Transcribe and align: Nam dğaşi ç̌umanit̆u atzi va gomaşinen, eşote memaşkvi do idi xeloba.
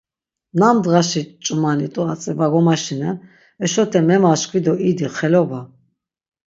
Nam 0.59 0.77
dğaşi 0.83 1.21
ç̌umanit̆u 1.43 2.01
atzi 2.11 2.33
va 2.37 2.47
gomaşinen, 2.51 3.17
eşote 3.65 3.99
memaşkvi 4.07 4.59
do 4.65 4.73
idi 4.89 5.07
xeloba. 5.15 5.61